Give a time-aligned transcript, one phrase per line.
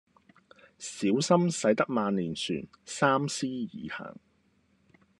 [0.79, 4.15] 小心駛得萬年船三思而行